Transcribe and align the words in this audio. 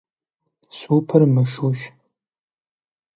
Супыр 0.77 1.21
мышущ. 1.33 1.79